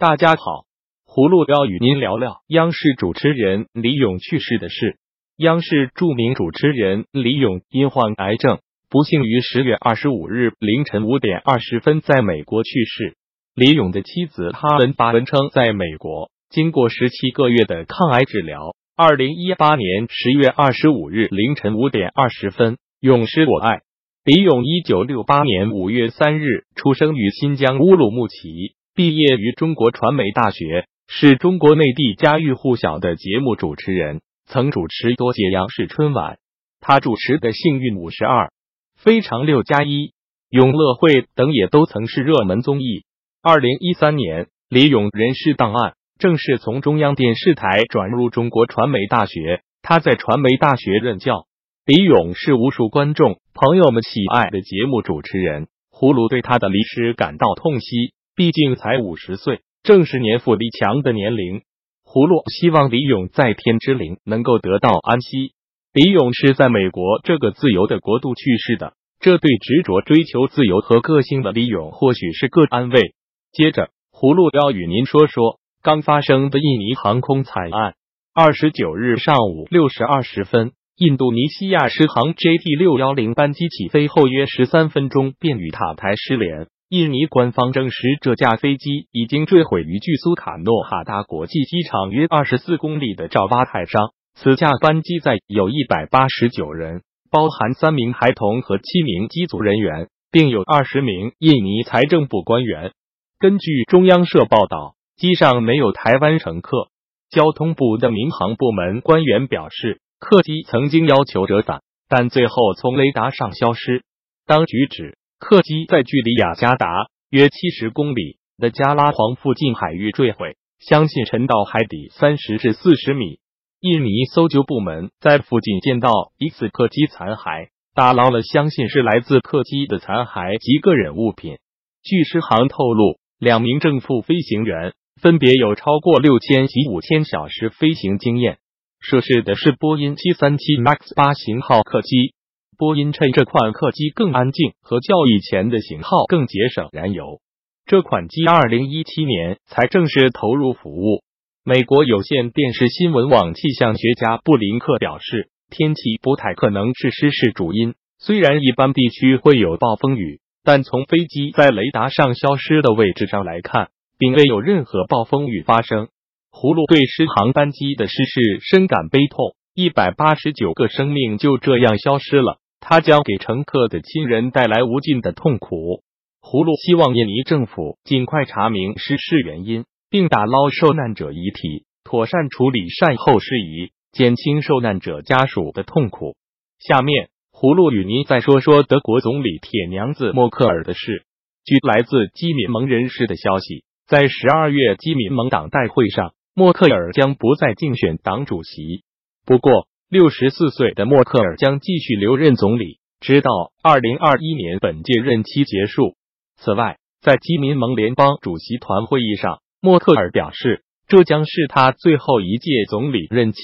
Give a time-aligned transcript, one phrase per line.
[0.00, 0.62] 大家好，
[1.04, 4.96] 葫芦要与您聊聊央视主持人李咏去世的事。
[5.38, 13.16] 央视著名主持人李咏因患癌症，不幸于十月二十五日凌晨五点二十分在美国去世。
[13.56, 23.80] 李咏的妻子哈文发文称，在美国经过十七个月的抗癌治疗，二零一八年十月二十五日凌晨五点二十分，永失我爱。
[24.24, 34.22] 李咏一九六八年五月三日出生于新疆乌鲁木齐，毕业于中国传媒大学，是中国内地家喻户晓的节目主持人。
[34.46, 36.38] 曾主持多届央视春晚，
[36.80, 38.46] 他主持的《幸运五十二》
[38.96, 40.06] 《非常六加一》
[40.50, 43.04] 《永乐会》等也都曾是热门综艺。
[43.40, 51.46] 二零一三年，李咏人事档案正式从中央电视台转入中国传媒大学，他在传媒大学任教。
[51.86, 61.62] 李咏是无数观众朋友们喜爱的节目主持人，葫芦对他的离世感到痛惜，毕竟才五十岁，正是年富力强的年龄。
[62.04, 65.54] 葫芦希望李勇在天之灵能够得到安息。
[65.92, 73.12] 李勇是在美国这个自由的国度去世的，这对执着追求自由和个性的李勇或许是个安慰。
[73.50, 77.94] 接着，葫芦要与您说说刚发生的印尼航空惨案。
[78.32, 86.68] 二十九日上午六时二十分，印度尼西亚狮航 JT 六幺零班机起飞后约十三分钟便与塔台失联。
[86.90, 94.14] 印尼官方证实，这架飞机已经坠毁于距苏卡诺哈达国际机场约二十四公里的爪哇海上。
[94.34, 102.92] 此架班机载有一百八十九人，包含三名孩童和七名机组人员，并有二十名印尼财政部官员。
[103.38, 106.88] 根据中央社报道，机上没有台湾乘客。
[107.28, 114.04] 交通部的民航部门官员表示，客机曾经要求折返，但最后从雷达上消失。
[114.46, 115.18] 当局指。
[115.38, 123.38] 客机在距离雅加达约七十公里的加拉黄附近海域坠毁，相信沉到海底三十至四十米。
[123.80, 131.58] 印尼搜救部门在附近见到疑似客机残骸，打捞了相信是来自客机的残骸及个人物品。
[132.02, 138.58] 据狮航透露，两名正副飞行员分别有超过六千及五千小时飞行经验，
[138.98, 142.34] 涉事的是波音七三七 MAX 八型号客机。
[142.78, 147.40] 波音趁这款客机更安静和较以前的型号更节省燃油，
[147.86, 151.24] 这款机二零一七年才正式投入服务。
[151.64, 157.94] 美国有线电视新闻网气象学家布林克表示，天气不太可能是失事主因。
[158.20, 163.88] 虽然一般地区会有暴风雨，但从飞机在雷达上消失的位置上来看，
[164.18, 166.06] 并未有任何暴风雨发生。
[166.52, 172.60] 葫芦对失航班机的失事深感悲痛，一百八十九个生命就这样消失了。
[172.88, 176.02] 他将给乘客的亲人带来无尽的痛苦。
[176.40, 186.34] 葫芦希望印尼政府尽快查明失事原因，并打捞受难者遗体，妥善处理善后事宜，减轻受难者家属的痛苦。
[186.78, 191.26] 下面，葫芦与您再说说德国总理铁娘子默克尔的事。
[191.66, 199.02] 据来自基民盟人士的消息，在十二月基民盟党代会上，默克尔将不再竞选党主席。
[199.44, 203.50] 不过，六十四岁的默克尔将继续留任总理，直到
[203.82, 206.16] 二零二一年本届任期结束。
[206.56, 213.60] 此外，在基民盟联邦主席团会议上，默克尔表示，这将是他最后一届总理任期，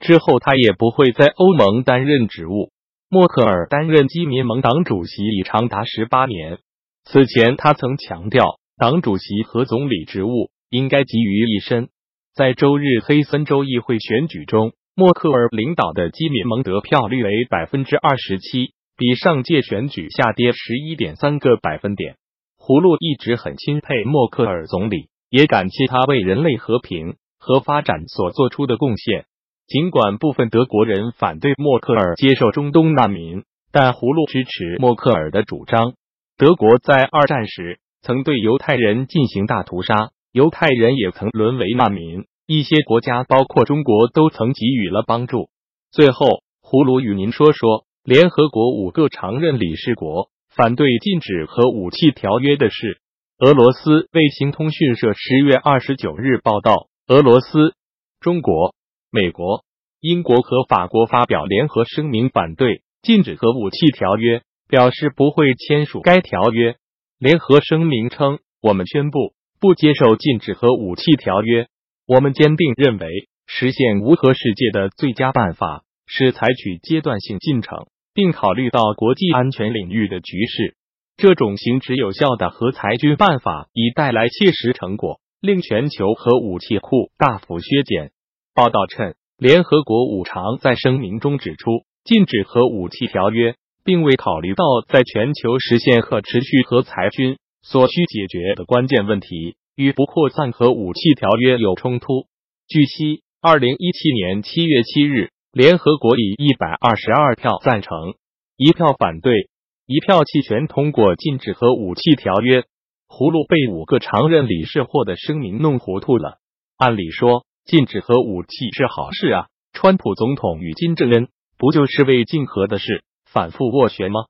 [0.00, 2.72] 之后他也不会在欧盟担任职务。
[3.08, 6.58] 默克尔担任基民盟党主席已长达十八年，
[7.04, 11.88] 此前他曾强调，党主席和总理职务应该集于一身。
[12.34, 14.74] 在周日黑森州议会选举中。
[14.94, 22.16] 默克尔领导的基民盟得票率为百分之二十七，比上届选举下跌十一点三个百分点。
[22.58, 29.24] 葫芦一直很钦佩默克尔总理，也感谢他为人类和平和发展所做出的贡献。
[29.66, 35.94] 尽管部分德国人反对默克尔接受中东难民，但葫芦支持默克尔的主张。
[36.36, 42.24] 德国在二战时曾对犹太人进行大屠杀，犹太人也曾沦为难民。
[42.52, 45.50] 一些国家，包括中国，都曾给予了帮助。
[45.92, 53.00] 最后，葫芦与您说说联合国五个常任理事国反对禁止核武器条约的事。
[53.38, 57.76] 俄罗斯卫星通讯社十月二十九日报道，俄罗斯、
[58.18, 58.74] 中国、
[59.12, 59.62] 美国、
[60.00, 66.74] 英国和法国发表联合声明，反对禁止核武器条约，表示不会签署该条约。
[67.16, 71.68] 联合声明称：“我们宣布不接受禁止核武器条约。”
[72.12, 80.74] 我们坚定认为，实现无核世界的最佳办法是采取阶段性进程，并考虑到国际安全领域的局势。
[81.16, 85.20] 这种行之有效的核裁军办法已带来切实成果。
[85.40, 88.10] 令全球核武器库大幅削减。
[88.54, 93.54] 报道称，联合国五常在声明中指出，禁止核武器条约
[93.84, 102.26] 并未考虑到在全球实现可持续核裁军所需解决的关键问题，与不扩散核武器条约有冲突。
[102.68, 108.14] 据悉，二零一七年七月七日，联合国以一百二十二票赞成、
[108.56, 109.48] 一票反对、
[109.86, 112.64] 一票弃权通过禁止核武器条约。
[113.08, 116.38] 葫芦被五个常任理事会的声明弄糊涂了。
[116.76, 119.46] 按理说，禁止核武器是好事啊！
[119.72, 121.28] 川普总统与金正恩
[121.58, 124.20] 不就是为禁核的事反复斡旋吗？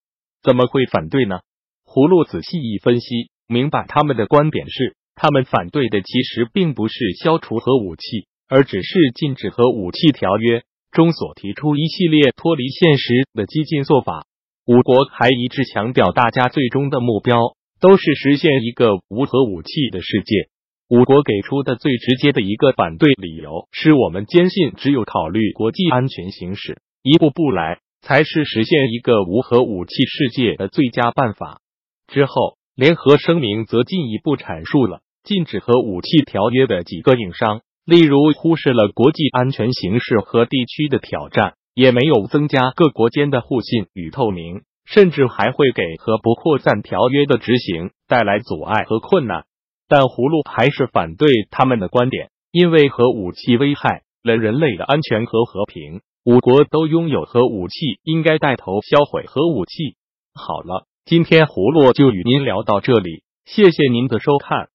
[0.42, 1.40] 怎么会反对呢？
[1.84, 14.24] 葫芦仔细一分析，明白他们的观点是：他们反对的其实并不是消除核武器，而只是禁止核武器条约中所提出一系列脱离现实的激进做法。
[14.64, 17.36] 五国还一致强调，大家最终的目标。
[17.80, 20.50] 都是实现一个无核武器的世界。
[20.90, 31.62] 五国给出的最直接的一个反对理由是我们坚信，只有考虑国际安全形势，一步步来，才是实现一个无核武器世界的最佳办法。
[32.06, 44.62] 之后，联合声明则进一步阐述了禁止核武器条约的几个硬伤，例如忽视了国际安全形势和地区的挑战，也没有增加各国间的互信与透明。
[44.86, 49.44] 甚至还会给核不扩散条约的执行带来阻碍和困难，
[49.86, 59.94] 但葫芦还是反对他们的观点，因为核武器危害了人类的安全和和平，五国都拥有核武器，应该带头销毁核武器。
[60.34, 64.70] 好了，今天葫芦就与您聊到这里，谢谢您的收看。